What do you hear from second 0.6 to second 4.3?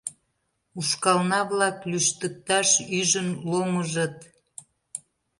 Ушкална-влак лӱштыкташ ӱжын ломыжыт.